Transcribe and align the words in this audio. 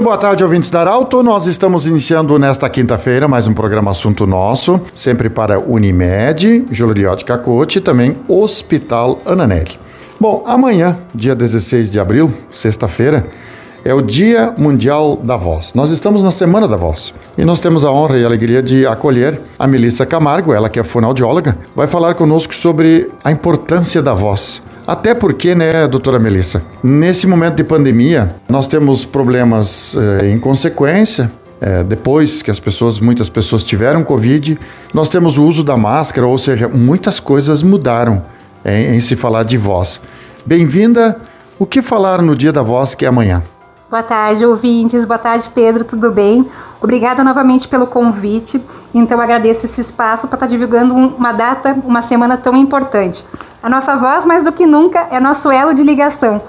Muito 0.00 0.08
boa 0.08 0.16
tarde, 0.16 0.42
ouvintes 0.42 0.70
da 0.70 0.80
Arauto. 0.80 1.22
Nós 1.22 1.46
estamos 1.46 1.86
iniciando 1.86 2.38
nesta 2.38 2.70
quinta-feira 2.70 3.28
mais 3.28 3.46
um 3.46 3.52
programa 3.52 3.90
Assunto 3.90 4.26
Nosso, 4.26 4.80
sempre 4.94 5.28
para 5.28 5.60
Unimed, 5.60 6.64
Juliote 6.70 7.22
Cacote 7.22 7.76
e 7.76 7.80
também 7.82 8.16
Hospital 8.26 9.20
Ananelli. 9.26 9.78
Bom, 10.18 10.42
amanhã, 10.46 10.96
dia 11.14 11.34
16 11.34 11.90
de 11.90 12.00
abril, 12.00 12.32
sexta-feira, 12.50 13.26
é 13.84 13.92
o 13.92 14.00
Dia 14.00 14.54
Mundial 14.56 15.18
da 15.22 15.36
Voz. 15.36 15.74
Nós 15.74 15.90
estamos 15.90 16.22
na 16.22 16.30
Semana 16.30 16.66
da 16.66 16.78
Voz 16.78 17.12
e 17.36 17.44
nós 17.44 17.60
temos 17.60 17.84
a 17.84 17.92
honra 17.92 18.16
e 18.16 18.24
a 18.24 18.26
alegria 18.26 18.62
de 18.62 18.86
acolher 18.86 19.38
a 19.58 19.66
Melissa 19.66 20.06
Camargo, 20.06 20.54
ela 20.54 20.70
que 20.70 20.80
é 20.80 20.82
fonoaudióloga, 20.82 21.58
vai 21.76 21.86
falar 21.86 22.14
conosco 22.14 22.54
sobre 22.54 23.10
a 23.22 23.30
importância 23.30 24.02
da 24.02 24.14
voz. 24.14 24.62
Até 24.90 25.14
porque, 25.14 25.54
né, 25.54 25.86
doutora 25.86 26.18
Melissa, 26.18 26.64
nesse 26.82 27.24
momento 27.24 27.54
de 27.54 27.62
pandemia, 27.62 28.34
nós 28.48 28.66
temos 28.66 29.04
problemas 29.04 29.96
eh, 29.96 30.30
em 30.30 30.36
consequência, 30.36 31.30
é, 31.60 31.84
depois 31.84 32.42
que 32.42 32.50
as 32.50 32.58
pessoas, 32.58 32.98
muitas 32.98 33.28
pessoas 33.28 33.62
tiveram 33.62 34.02
Covid, 34.02 34.58
nós 34.92 35.08
temos 35.08 35.38
o 35.38 35.44
uso 35.44 35.62
da 35.62 35.76
máscara, 35.76 36.26
ou 36.26 36.36
seja, 36.36 36.66
muitas 36.66 37.20
coisas 37.20 37.62
mudaram 37.62 38.24
em, 38.64 38.96
em 38.96 39.00
se 39.00 39.14
falar 39.14 39.44
de 39.44 39.56
voz. 39.56 40.00
Bem-vinda. 40.44 41.18
O 41.56 41.66
que 41.66 41.82
falar 41.82 42.20
no 42.20 42.34
Dia 42.34 42.50
da 42.50 42.62
Voz, 42.62 42.92
que 42.92 43.04
é 43.04 43.08
amanhã? 43.08 43.44
Boa 43.90 44.04
tarde, 44.04 44.46
ouvintes. 44.46 45.04
Boa 45.04 45.18
tarde, 45.18 45.50
Pedro. 45.52 45.82
Tudo 45.82 46.12
bem? 46.12 46.48
Obrigada 46.80 47.24
novamente 47.24 47.66
pelo 47.66 47.88
convite. 47.88 48.64
Então, 48.94 49.20
agradeço 49.20 49.66
esse 49.66 49.80
espaço 49.80 50.28
para 50.28 50.36
estar 50.36 50.46
divulgando 50.46 50.94
uma 50.94 51.32
data, 51.32 51.76
uma 51.84 52.00
semana 52.00 52.36
tão 52.36 52.56
importante. 52.56 53.24
A 53.60 53.68
nossa 53.68 53.96
voz, 53.96 54.24
mais 54.24 54.44
do 54.44 54.52
que 54.52 54.64
nunca, 54.64 55.08
é 55.10 55.18
nosso 55.18 55.50
elo 55.50 55.74
de 55.74 55.82
ligação. 55.82 56.40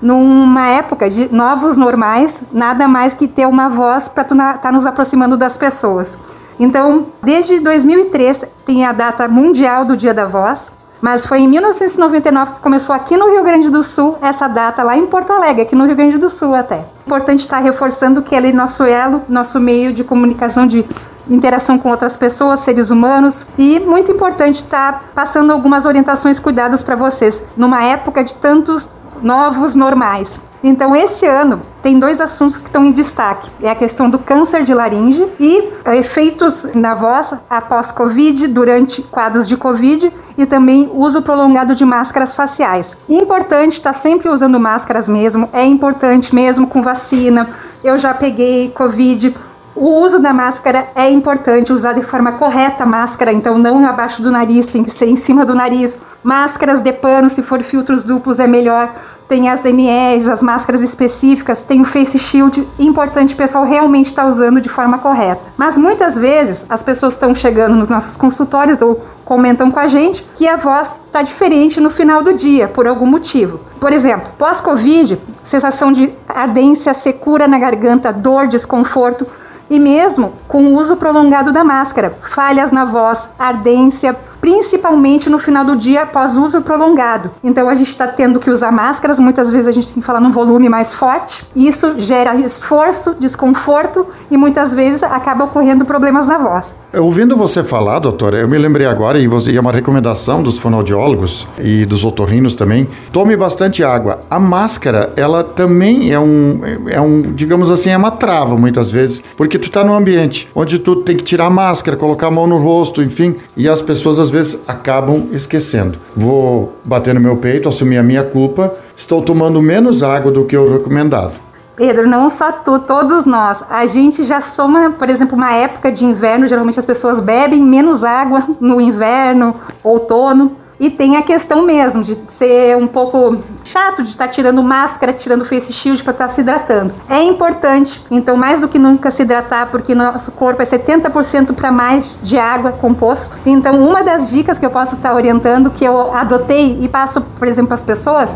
Numa 0.00 0.68
época 0.68 1.10
de 1.10 1.34
novos 1.34 1.76
normais, 1.76 2.40
nada 2.52 2.86
mais 2.86 3.12
que 3.12 3.26
ter 3.26 3.48
uma 3.48 3.68
voz 3.68 4.06
para 4.06 4.22
estar 4.22 4.58
tá 4.58 4.70
nos 4.70 4.86
aproximando 4.86 5.36
das 5.36 5.56
pessoas. 5.56 6.16
Então, 6.60 7.06
desde 7.20 7.58
2003 7.58 8.44
tem 8.64 8.86
a 8.86 8.92
data 8.92 9.26
mundial 9.26 9.84
do 9.84 9.96
Dia 9.96 10.14
da 10.14 10.26
Voz, 10.26 10.70
mas 11.04 11.26
foi 11.26 11.40
em 11.40 11.46
1999 11.46 12.52
que 12.52 12.60
começou 12.60 12.94
aqui 12.94 13.14
no 13.14 13.28
Rio 13.28 13.44
Grande 13.44 13.68
do 13.68 13.84
Sul 13.84 14.16
essa 14.22 14.48
data, 14.48 14.82
lá 14.82 14.96
em 14.96 15.04
Porto 15.04 15.34
Alegre, 15.34 15.60
aqui 15.60 15.76
no 15.76 15.84
Rio 15.84 15.94
Grande 15.94 16.16
do 16.16 16.30
Sul 16.30 16.54
até. 16.54 16.86
Importante 17.06 17.40
estar 17.40 17.58
reforçando 17.58 18.22
que 18.22 18.34
ele 18.34 18.48
é 18.48 18.52
nosso 18.54 18.84
elo, 18.84 19.20
nosso 19.28 19.60
meio 19.60 19.92
de 19.92 20.02
comunicação, 20.02 20.66
de 20.66 20.82
interação 21.28 21.78
com 21.78 21.90
outras 21.90 22.16
pessoas, 22.16 22.60
seres 22.60 22.88
humanos. 22.88 23.44
E 23.58 23.78
muito 23.80 24.10
importante 24.10 24.62
estar 24.62 25.10
passando 25.14 25.52
algumas 25.52 25.84
orientações, 25.84 26.38
cuidados 26.38 26.82
para 26.82 26.96
vocês, 26.96 27.42
numa 27.54 27.84
época 27.84 28.24
de 28.24 28.34
tantos 28.36 28.88
novos 29.20 29.76
normais. 29.76 30.40
Então, 30.66 30.96
esse 30.96 31.26
ano 31.26 31.60
tem 31.82 31.98
dois 31.98 32.22
assuntos 32.22 32.62
que 32.62 32.68
estão 32.68 32.86
em 32.86 32.90
destaque: 32.90 33.50
é 33.62 33.68
a 33.68 33.74
questão 33.74 34.08
do 34.08 34.18
câncer 34.18 34.64
de 34.64 34.72
laringe 34.72 35.26
e 35.38 35.68
efeitos 35.98 36.66
na 36.74 36.94
voz 36.94 37.34
após 37.50 37.92
Covid, 37.92 38.48
durante 38.48 39.02
quadros 39.02 39.46
de 39.46 39.58
Covid 39.58 40.10
e 40.38 40.46
também 40.46 40.90
uso 40.94 41.20
prolongado 41.20 41.74
de 41.74 41.84
máscaras 41.84 42.34
faciais. 42.34 42.96
Importante 43.06 43.74
estar 43.74 43.92
tá 43.92 43.98
sempre 43.98 44.30
usando 44.30 44.58
máscaras 44.58 45.06
mesmo, 45.06 45.50
é 45.52 45.66
importante 45.66 46.34
mesmo 46.34 46.66
com 46.66 46.82
vacina. 46.82 47.50
Eu 47.84 47.98
já 47.98 48.14
peguei 48.14 48.70
Covid. 48.70 49.36
O 49.76 50.02
uso 50.02 50.20
da 50.20 50.32
máscara 50.32 50.86
é 50.94 51.10
importante, 51.10 51.72
usar 51.72 51.94
de 51.94 52.04
forma 52.04 52.32
correta 52.32 52.84
a 52.84 52.86
máscara, 52.86 53.32
então 53.32 53.58
não 53.58 53.84
abaixo 53.84 54.22
do 54.22 54.30
nariz, 54.30 54.68
tem 54.68 54.84
que 54.84 54.90
ser 54.90 55.06
em 55.06 55.16
cima 55.16 55.44
do 55.44 55.52
nariz. 55.52 55.98
Máscaras 56.22 56.80
de 56.80 56.92
pano, 56.92 57.28
se 57.28 57.42
for 57.42 57.60
filtros 57.60 58.04
duplos, 58.04 58.38
é 58.38 58.46
melhor 58.46 58.94
tem 59.34 59.48
as 59.48 59.64
MEs, 59.64 60.28
as 60.28 60.40
máscaras 60.40 60.80
específicas, 60.80 61.60
tem 61.60 61.82
o 61.82 61.84
face 61.84 62.16
shield, 62.20 62.64
importante 62.78 63.34
o 63.34 63.36
pessoal 63.36 63.64
realmente 63.64 64.10
estar 64.10 64.22
tá 64.22 64.28
usando 64.28 64.60
de 64.60 64.68
forma 64.68 64.96
correta. 64.98 65.40
Mas 65.56 65.76
muitas 65.76 66.14
vezes 66.14 66.64
as 66.68 66.84
pessoas 66.84 67.14
estão 67.14 67.34
chegando 67.34 67.74
nos 67.74 67.88
nossos 67.88 68.16
consultórios 68.16 68.80
ou 68.80 69.04
comentam 69.24 69.72
com 69.72 69.80
a 69.80 69.88
gente 69.88 70.24
que 70.36 70.46
a 70.46 70.54
voz 70.54 71.00
está 71.04 71.20
diferente 71.20 71.80
no 71.80 71.90
final 71.90 72.22
do 72.22 72.32
dia, 72.32 72.68
por 72.68 72.86
algum 72.86 73.06
motivo. 73.06 73.58
Por 73.80 73.92
exemplo, 73.92 74.30
pós-Covid, 74.38 75.18
sensação 75.42 75.90
de 75.90 76.12
ardência, 76.28 76.94
secura 76.94 77.48
na 77.48 77.58
garganta, 77.58 78.12
dor, 78.12 78.46
desconforto, 78.46 79.26
e 79.68 79.80
mesmo 79.80 80.34
com 80.46 80.62
o 80.62 80.74
uso 80.76 80.94
prolongado 80.94 81.50
da 81.50 81.64
máscara, 81.64 82.16
falhas 82.20 82.70
na 82.70 82.84
voz, 82.84 83.28
ardência, 83.36 84.16
principalmente 84.44 85.30
no 85.30 85.38
final 85.38 85.64
do 85.64 85.74
dia 85.74 86.02
após 86.02 86.36
uso 86.36 86.60
prolongado. 86.60 87.30
Então 87.42 87.66
a 87.66 87.74
gente 87.74 87.88
está 87.88 88.06
tendo 88.06 88.38
que 88.38 88.50
usar 88.50 88.70
máscaras, 88.70 89.18
muitas 89.18 89.48
vezes 89.48 89.66
a 89.66 89.72
gente 89.72 89.86
tem 89.86 90.02
que 90.02 90.06
falar 90.06 90.20
num 90.20 90.30
volume 90.30 90.68
mais 90.68 90.92
forte, 90.92 91.46
isso 91.56 91.98
gera 91.98 92.34
esforço, 92.36 93.16
desconforto 93.18 94.06
e 94.30 94.36
muitas 94.36 94.74
vezes 94.74 95.02
acaba 95.02 95.44
ocorrendo 95.44 95.86
problemas 95.86 96.26
na 96.26 96.36
voz. 96.36 96.74
Ouvindo 96.92 97.38
você 97.38 97.64
falar, 97.64 98.00
doutora, 98.00 98.36
eu 98.36 98.46
me 98.46 98.58
lembrei 98.58 98.86
agora, 98.86 99.18
e, 99.18 99.26
você, 99.26 99.50
e 99.50 99.56
é 99.56 99.60
uma 99.60 99.72
recomendação 99.72 100.42
dos 100.42 100.58
fonoaudiólogos 100.58 101.46
e 101.58 101.86
dos 101.86 102.04
otorrinos 102.04 102.54
também, 102.54 102.86
tome 103.12 103.36
bastante 103.36 103.82
água. 103.82 104.20
A 104.30 104.38
máscara, 104.38 105.10
ela 105.16 105.42
também 105.42 106.12
é 106.12 106.20
um, 106.20 106.60
é 106.86 107.00
um 107.00 107.22
digamos 107.22 107.70
assim, 107.70 107.90
é 107.90 107.96
uma 107.96 108.10
trava 108.10 108.56
muitas 108.56 108.90
vezes, 108.90 109.24
porque 109.38 109.58
tu 109.58 109.68
está 109.68 109.82
num 109.82 109.94
ambiente 109.94 110.48
onde 110.54 110.78
tu 110.78 110.96
tem 110.96 111.16
que 111.16 111.24
tirar 111.24 111.46
a 111.46 111.50
máscara, 111.50 111.96
colocar 111.96 112.26
a 112.26 112.30
mão 112.30 112.46
no 112.46 112.58
rosto, 112.58 113.02
enfim, 113.02 113.36
e 113.56 113.68
as 113.68 113.80
pessoas 113.80 114.18
às 114.18 114.33
vezes 114.34 114.60
acabam 114.66 115.28
esquecendo. 115.32 115.98
Vou 116.14 116.76
bater 116.84 117.14
no 117.14 117.20
meu 117.20 117.36
peito, 117.36 117.68
assumir 117.68 117.96
a 117.96 118.02
minha 118.02 118.22
culpa, 118.22 118.74
estou 118.96 119.22
tomando 119.22 119.62
menos 119.62 120.02
água 120.02 120.30
do 120.30 120.44
que 120.44 120.56
o 120.56 120.70
recomendado. 120.70 121.32
Pedro, 121.76 122.06
não 122.06 122.30
só 122.30 122.52
tu, 122.52 122.78
todos 122.78 123.24
nós. 123.26 123.64
A 123.68 123.86
gente 123.86 124.22
já 124.22 124.40
soma, 124.40 124.90
por 124.90 125.10
exemplo, 125.10 125.36
uma 125.36 125.52
época 125.52 125.90
de 125.90 126.04
inverno, 126.04 126.46
geralmente 126.46 126.78
as 126.78 126.84
pessoas 126.84 127.18
bebem 127.18 127.60
menos 127.60 128.04
água 128.04 128.46
no 128.60 128.80
inverno, 128.80 129.56
outono. 129.82 130.52
E 130.78 130.90
tem 130.90 131.16
a 131.16 131.22
questão 131.22 131.64
mesmo 131.64 132.02
de 132.02 132.18
ser 132.30 132.76
um 132.76 132.86
pouco 132.86 133.38
chato 133.64 134.02
de 134.02 134.10
estar 134.10 134.28
tirando 134.28 134.62
máscara, 134.62 135.12
tirando 135.12 135.44
face 135.44 135.72
shield 135.72 136.02
para 136.02 136.12
estar 136.12 136.28
se 136.28 136.40
hidratando. 136.40 136.92
É 137.08 137.22
importante, 137.22 138.04
então, 138.10 138.36
mais 138.36 138.60
do 138.60 138.68
que 138.68 138.78
nunca 138.78 139.10
se 139.10 139.22
hidratar, 139.22 139.70
porque 139.70 139.94
nosso 139.94 140.32
corpo 140.32 140.60
é 140.62 140.64
70% 140.64 141.54
para 141.54 141.70
mais 141.70 142.16
de 142.22 142.36
água 142.38 142.72
composto. 142.72 143.36
Então, 143.46 143.78
uma 143.78 144.02
das 144.02 144.28
dicas 144.28 144.58
que 144.58 144.66
eu 144.66 144.70
posso 144.70 144.96
estar 144.96 145.14
orientando, 145.14 145.70
que 145.70 145.84
eu 145.84 146.14
adotei 146.14 146.78
e 146.80 146.88
passo, 146.88 147.20
por 147.20 147.46
exemplo, 147.46 147.68
para 147.68 147.76
as 147.76 147.82
pessoas, 147.82 148.34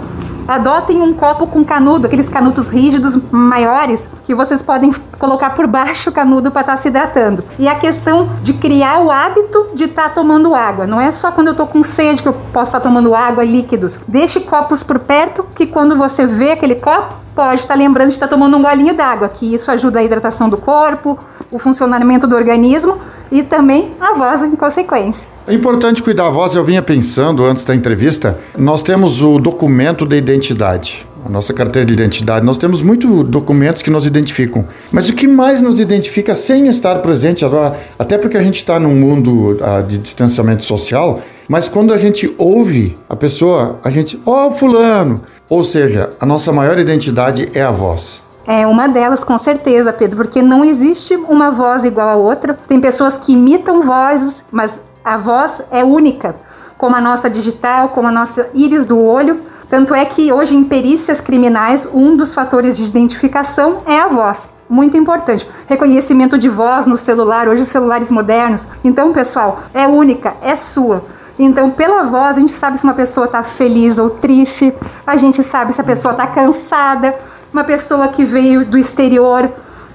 adotem 0.49 1.03
um 1.03 1.13
copo 1.13 1.47
com 1.47 1.63
canudo, 1.63 2.07
aqueles 2.07 2.29
canudos 2.29 2.69
rígidos 2.69 3.19
maiores 3.31 4.09
que 4.25 4.35
vocês 4.35 4.63
podem 4.63 4.93
colocar 5.19 5.51
por 5.51 5.67
baixo 5.67 6.09
o 6.09 6.13
canudo 6.13 6.51
para 6.51 6.63
estar 6.63 6.77
se 6.79 6.89
hidratando. 6.89 7.45
E 7.59 7.69
a 7.69 7.75
questão 7.75 8.31
de 8.41 8.55
criar 8.55 9.01
o 9.01 9.11
hábito 9.11 9.69
de 9.75 9.85
estar 9.85 10.15
tomando 10.15 10.55
água. 10.55 10.87
Não 10.87 10.99
é 10.99 11.13
só 11.13 11.31
quando 11.31 11.49
eu 11.49 11.53
estou 11.53 11.67
com 11.67 11.83
sede 11.83 12.23
que 12.23 12.29
eu 12.29 12.33
posso 12.53 12.69
estar 12.71 12.81
tomando 12.81 13.15
água, 13.15 13.45
líquidos. 13.45 13.99
Deixe 14.09 14.41
copos 14.41 14.83
por 14.83 14.99
perto 14.99 15.45
que 15.55 15.67
quando 15.67 15.97
você 15.97 16.27
vê 16.27 16.53
aquele 16.53 16.77
copo, 16.77 17.15
pode 17.35 17.61
estar 17.61 17.75
lembrando 17.75 18.09
de 18.09 18.15
estar 18.15 18.27
tomando 18.27 18.57
um 18.57 18.63
golinho 18.63 18.95
d'água, 18.95 19.29
que 19.29 19.55
isso 19.55 19.71
ajuda 19.71 20.01
a 20.01 20.03
hidratação 20.03 20.49
do 20.49 20.57
corpo, 20.57 21.19
o 21.51 21.59
funcionamento 21.59 22.27
do 22.27 22.37
organismo 22.37 22.99
e 23.31 23.43
também 23.43 23.93
a 24.01 24.15
voz 24.15 24.43
em 24.43 24.55
consequência. 24.57 25.29
É 25.47 25.55
importante 25.55 26.03
cuidar 26.03 26.25
da 26.25 26.31
voz, 26.31 26.55
eu 26.55 26.65
vinha 26.65 26.83
pensando 26.83 27.45
antes 27.45 27.65
da 27.65 27.75
entrevista, 27.75 28.39
nós 28.57 28.83
temos 28.83 29.23
o 29.23 29.39
documento 29.39 30.07
de 30.07 30.17
identidade, 30.17 31.07
a 31.25 31.29
nossa 31.29 31.55
carteira 31.55 31.87
de 31.87 31.93
identidade, 31.93 32.45
nós 32.45 32.59
temos 32.59 32.83
muitos 32.83 33.29
documentos 33.29 33.83
que 33.83 33.91
nos 33.91 34.05
identificam, 34.05 34.67
mas 34.91 35.09
o 35.09 35.15
que 35.15 35.29
mais 35.29 35.63
nos 35.63 35.81
identifica 35.81 36.35
sem 36.35 36.69
estar 36.69 36.97
presente, 36.97 37.45
até 37.99 38.19
porque 38.19 38.37
a 38.37 38.43
gente 38.43 38.57
está 38.57 38.79
num 38.81 38.95
mundo 38.95 39.53
uh, 39.53 39.83
de 39.87 39.99
distanciamento 39.99 40.65
social, 40.65 41.21
mas 41.49 41.69
quando 41.69 41.95
a 41.95 41.99
gente 41.99 42.35
ouve 42.37 42.99
a 43.09 43.17
pessoa, 43.17 43.79
a 43.83 43.91
gente, 43.91 44.21
ó 44.27 44.49
oh, 44.49 44.53
fulano, 44.53 45.23
ou 45.49 45.65
seja, 45.65 46.11
a 46.21 46.27
nossa 46.27 46.53
maior 46.53 46.79
identidade 46.79 47.49
é 47.55 47.63
a 47.63 47.71
voz. 47.71 48.28
É 48.51 48.67
uma 48.67 48.89
delas, 48.89 49.23
com 49.23 49.37
certeza, 49.37 49.93
Pedro, 49.93 50.17
porque 50.17 50.41
não 50.41 50.65
existe 50.65 51.15
uma 51.15 51.51
voz 51.51 51.85
igual 51.85 52.09
a 52.09 52.15
outra. 52.15 52.59
Tem 52.67 52.81
pessoas 52.81 53.19
que 53.19 53.35
imitam 53.35 53.83
vozes, 53.83 54.43
mas 54.51 54.81
a 55.05 55.19
voz 55.19 55.61
é 55.71 55.85
única, 55.85 56.35
como 56.79 56.97
a 56.97 57.01
nossa 57.01 57.29
digital, 57.29 57.91
como 57.91 58.09
a 58.09 58.11
nossa 58.11 58.49
íris 58.55 58.87
do 58.87 58.99
olho. 58.99 59.43
Tanto 59.69 59.95
é 59.95 60.03
que 60.07 60.33
hoje 60.33 60.57
em 60.57 60.65
perícias 60.65 61.21
criminais, 61.21 61.87
um 61.93 62.17
dos 62.17 62.33
fatores 62.33 62.79
de 62.79 62.85
identificação 62.85 63.83
é 63.85 64.01
a 64.01 64.09
voz. 64.09 64.49
Muito 64.67 64.97
importante. 64.97 65.47
Reconhecimento 65.67 66.39
de 66.39 66.49
voz 66.49 66.87
no 66.87 66.97
celular, 66.97 67.49
hoje 67.49 67.65
os 67.65 67.69
celulares 67.69 68.11
modernos. 68.11 68.67
Então, 68.83 69.13
pessoal, 69.13 69.61
é 69.75 69.87
única, 69.87 70.33
é 70.41 70.57
sua. 70.57 71.05
Então, 71.39 71.71
pela 71.71 72.05
voz, 72.05 72.39
a 72.39 72.41
gente 72.41 72.53
sabe 72.53 72.79
se 72.79 72.85
uma 72.85 72.95
pessoa 72.95 73.27
está 73.27 73.43
feliz 73.43 73.99
ou 73.99 74.09
triste, 74.09 74.73
a 75.07 75.17
gente 75.17 75.43
sabe 75.43 75.75
se 75.75 75.81
a 75.83 75.85
pessoa 75.85 76.13
está 76.13 76.27
cansada, 76.27 77.15
uma 77.53 77.65
pessoa 77.65 78.09
que 78.09 78.25
veio 78.25 78.65
do 78.65 78.79
exterior. 78.79 79.51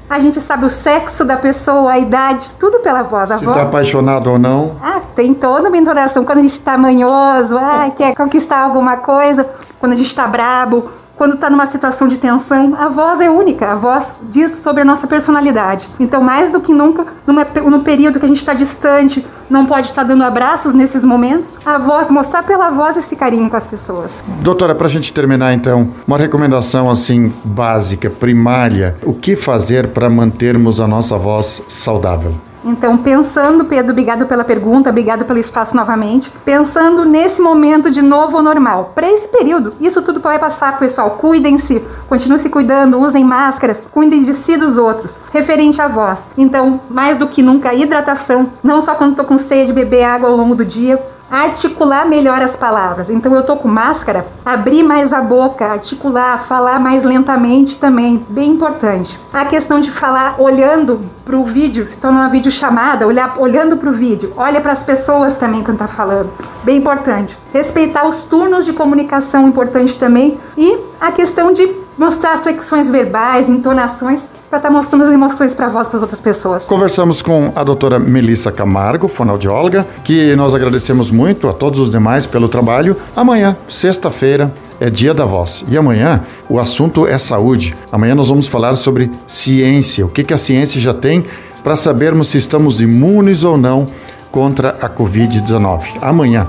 A 0.10 0.20
gente 0.20 0.40
sabe 0.42 0.66
o 0.66 0.70
sexo 0.70 1.24
da 1.24 1.38
pessoa, 1.38 1.92
a 1.92 2.00
idade, 2.00 2.50
tudo 2.60 2.80
pela 2.80 3.04
voz. 3.04 3.32
A 3.32 3.38
Se 3.38 3.46
está 3.46 3.64
apaixonado 3.64 4.32
ou 4.32 4.38
não. 4.38 4.76
Ah, 4.82 5.02
tem 5.16 5.34
toda 5.34 5.70
uma 5.70 5.78
entonação. 5.78 6.26
Quando 6.26 6.40
a 6.40 6.42
gente 6.42 6.52
está 6.52 6.78
manhoso, 6.78 7.58
ah, 7.58 7.92
quer 7.96 8.14
conquistar 8.14 8.60
alguma 8.60 8.98
coisa. 8.98 9.50
Quando 9.80 9.94
a 9.94 9.96
gente 9.96 10.08
está 10.08 10.28
brabo, 10.28 10.90
quando 11.18 11.36
está 11.36 11.50
numa 11.50 11.66
situação 11.66 12.08
de 12.08 12.18
tensão, 12.18 12.76
a 12.78 12.88
voz 12.88 13.22
é 13.22 13.30
única, 13.30 13.72
a 13.72 13.76
voz 13.76 14.12
diz 14.24 14.58
sobre 14.58 14.82
a 14.82 14.86
nossa 14.86 15.08
personalidade. 15.08 15.88
Então, 16.00 16.22
mais 16.22 16.52
do 16.52 16.60
que 16.60 16.74
nunca, 16.74 17.06
numa, 17.26 17.44
no 17.44 17.80
período 17.82 18.20
que 18.20 18.26
a 18.26 18.28
gente 18.28 18.40
está 18.40 18.54
distante, 18.54 19.26
não 19.50 19.66
pode 19.66 19.90
estar 19.90 20.02
tá 20.02 20.08
dando 20.08 20.24
abraços 20.24 20.74
nesses 20.74 21.04
momentos, 21.04 21.58
a 21.66 21.78
voz, 21.78 22.10
mostrar 22.10 22.44
pela 22.44 22.70
voz 22.70 22.98
esse 22.98 23.16
carinho 23.16 23.50
com 23.50 23.56
as 23.56 23.68
pessoas. 23.68 24.12
Doutora, 24.42 24.74
para 24.74 24.88
a 24.88 24.90
gente 24.90 25.14
terminar 25.14 25.54
então, 25.54 25.92
uma 26.08 26.18
recomendação 26.18 26.90
assim 26.90 27.32
básica, 27.44 28.10
primária, 28.10 28.96
o 29.04 29.14
que 29.14 29.36
fazer 29.36 29.90
para 29.90 30.10
mantermos 30.10 30.80
a 30.80 30.88
nossa 30.88 31.18
voz 31.18 31.62
saudável? 31.68 32.34
Então, 32.64 32.98
pensando, 32.98 33.66
Pedro, 33.66 33.92
obrigado 33.92 34.26
pela 34.26 34.44
pergunta, 34.44 34.90
obrigado 34.90 35.26
pelo 35.26 35.40
espaço 35.40 35.76
novamente. 35.76 36.32
Pensando 36.46 37.04
nesse 37.04 37.42
momento 37.42 37.92
de 37.92 38.02
novo 38.02 38.42
normal, 38.42 38.92
para 38.96 39.12
esse 39.12 39.28
período, 39.28 39.74
isso 39.82 40.02
tudo 40.02 40.20
vai 40.20 40.40
passar, 40.40 40.78
pessoal. 40.80 41.12
Cuidem-se, 41.12 41.84
continuem 42.08 42.40
se 42.40 42.50
cuidando, 42.50 43.00
usem 43.00 43.24
máscaras, 43.24 43.84
cuidem 43.92 44.24
de 44.24 44.34
si 44.34 44.56
dos 44.56 44.78
outros. 44.78 45.20
Referente 45.32 45.82
à 45.82 45.88
voz. 45.88 46.28
Então, 46.38 46.80
mais 46.90 47.18
do 47.18 47.28
que 47.28 47.44
nunca, 47.44 47.74
hidratação, 47.74 48.52
não 48.64 48.82
só 48.82 48.96
quando 48.96 49.12
estou 49.12 49.26
com 49.26 49.38
sede, 49.38 49.74
beber 49.74 50.04
água 50.04 50.30
ao 50.30 50.36
longo 50.36 50.56
do 50.56 50.64
dia, 50.64 51.02
articular 51.34 52.08
melhor 52.08 52.44
as 52.44 52.56
palavras. 52.56 53.10
Então 53.10 53.34
eu 53.34 53.42
tô 53.42 53.56
com 53.58 53.68
máscara, 53.68 54.28
abrir 54.46 54.84
mais 54.84 55.12
a 55.12 55.20
boca, 55.20 55.66
articular, 55.66 56.46
falar 56.46 56.80
mais 56.80 57.04
lentamente 57.04 57.80
também, 57.80 58.24
bem 58.30 58.52
importante. 58.52 59.20
A 59.34 59.44
questão 59.44 59.80
de 59.80 59.90
falar 59.90 60.36
olhando 60.38 61.02
para 61.26 61.36
o 61.36 61.44
vídeo, 61.44 61.88
se 61.88 62.00
torna 62.00 62.20
uma 62.20 62.30
videochamada, 62.30 63.08
olhar 63.08 63.36
olhando 63.40 63.78
para 63.78 63.90
o 63.90 63.94
vídeo, 63.94 64.32
olha 64.38 64.62
para 64.62 64.74
as 64.74 64.84
pessoas 64.84 65.36
também 65.36 65.64
quando 65.64 65.80
tá 65.80 65.88
falando, 65.88 66.30
bem 66.64 66.78
importante. 66.78 67.36
Respeitar 67.52 68.08
os 68.08 68.24
turnos 68.24 68.64
de 68.66 68.74
comunicação, 68.74 69.48
importante 69.48 69.98
também, 69.98 70.40
e 70.56 70.78
a 71.02 71.12
questão 71.12 71.52
de 71.52 71.68
mostrar 71.98 72.40
flexões 72.40 72.90
verbais, 72.90 73.50
entonações 73.50 74.22
para 74.54 74.60
estar 74.60 74.70
tá 74.70 74.72
mostrando 74.72 75.04
as 75.06 75.12
emoções 75.12 75.56
para 75.56 75.68
voz 75.68 75.88
para 75.88 75.98
as 75.98 76.04
outras 76.04 76.22
pessoas. 76.22 76.66
Conversamos 76.66 77.24
com 77.24 77.52
a 77.56 77.64
doutora 77.64 77.98
Melissa 77.98 78.52
Camargo, 78.52 79.08
fonoaudióloga, 79.08 79.88
que 80.04 80.36
nós 80.36 80.54
agradecemos 80.54 81.10
muito 81.10 81.50
a 81.50 81.54
todos 81.54 81.80
os 81.80 81.90
demais 81.90 82.28
pelo 82.28 82.48
trabalho. 82.48 82.96
Amanhã, 83.16 83.58
sexta-feira, 83.68 84.54
é 84.80 84.92
dia 84.92 85.12
da 85.12 85.26
voz. 85.26 85.66
E 85.68 85.76
amanhã 85.76 86.22
o 86.48 86.60
assunto 86.60 87.08
é 87.08 87.18
saúde. 87.18 87.76
Amanhã 87.92 88.14
nós 88.14 88.30
vamos 88.30 88.48
falar 88.48 88.76
sobre 88.76 89.10
ciência, 89.26 90.06
o 90.06 90.10
que, 90.10 90.24
que 90.24 90.36
a 90.36 90.38
ciência 90.38 90.80
já 90.80 90.94
tem 90.94 91.26
para 91.64 91.76
sabermos 91.76 92.28
se 92.28 92.38
estamos 92.38 92.80
imunes 92.80 93.44
ou 93.44 93.58
não 93.58 93.88
contra 94.30 94.78
a 94.80 94.88
Covid-19. 94.88 95.98
Amanhã. 96.00 96.46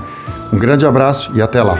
Um 0.53 0.59
grande 0.59 0.85
abraço 0.85 1.31
e 1.33 1.41
até 1.41 1.63
lá. 1.63 1.79